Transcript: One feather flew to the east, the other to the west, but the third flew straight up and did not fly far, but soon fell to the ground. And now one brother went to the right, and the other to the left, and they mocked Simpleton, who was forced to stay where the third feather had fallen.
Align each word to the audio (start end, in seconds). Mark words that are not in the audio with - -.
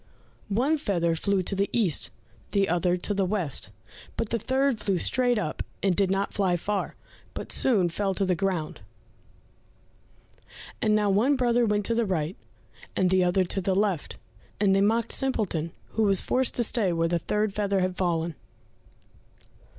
One 0.49 0.79
feather 0.79 1.13
flew 1.13 1.43
to 1.43 1.55
the 1.55 1.69
east, 1.71 2.09
the 2.53 2.67
other 2.67 2.97
to 2.97 3.13
the 3.13 3.23
west, 3.23 3.69
but 4.17 4.29
the 4.29 4.39
third 4.39 4.79
flew 4.79 4.97
straight 4.97 5.37
up 5.37 5.61
and 5.83 5.95
did 5.95 6.09
not 6.09 6.33
fly 6.33 6.57
far, 6.57 6.95
but 7.35 7.51
soon 7.51 7.87
fell 7.87 8.15
to 8.15 8.25
the 8.25 8.33
ground. 8.33 8.81
And 10.81 10.95
now 10.95 11.11
one 11.11 11.35
brother 11.35 11.67
went 11.67 11.85
to 11.85 11.93
the 11.93 12.07
right, 12.07 12.35
and 12.95 13.11
the 13.11 13.23
other 13.23 13.43
to 13.43 13.61
the 13.61 13.75
left, 13.75 14.17
and 14.59 14.73
they 14.73 14.81
mocked 14.81 15.11
Simpleton, 15.11 15.71
who 15.89 16.01
was 16.01 16.19
forced 16.19 16.55
to 16.55 16.63
stay 16.63 16.91
where 16.91 17.07
the 17.07 17.19
third 17.19 17.53
feather 17.53 17.81
had 17.81 17.95
fallen. 17.95 18.33